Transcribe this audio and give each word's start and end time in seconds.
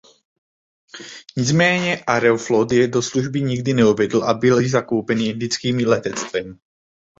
Nicméně 1.37 2.03
Aeroflot 2.07 2.71
je 2.71 2.87
do 2.87 3.01
služby 3.01 3.41
nikdy 3.41 3.73
neuvedl 3.73 4.23
a 4.23 4.33
byly 4.33 4.69
zakoupeny 4.69 5.23
indickým 5.25 5.87
letectvem. 5.87 6.59